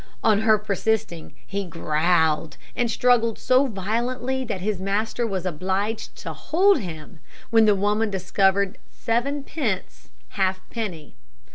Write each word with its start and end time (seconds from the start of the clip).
On 0.23 0.41
her 0.41 0.57
persisting, 0.57 1.35
he 1.45 1.63
growled, 1.63 2.57
and 2.75 2.89
struggled 2.89 3.37
so 3.37 3.67
violently 3.67 4.43
that 4.45 4.59
his 4.59 4.79
master 4.79 5.27
was 5.27 5.45
obliged 5.45 6.15
to 6.23 6.33
hold 6.33 6.79
him, 6.79 7.19
when 7.51 7.65
the 7.65 7.75
woman 7.75 8.09
discovered 8.09 8.79
sevenpence 8.89 10.09
halfpenny. 10.29 11.17